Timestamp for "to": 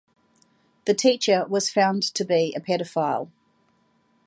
2.15-2.25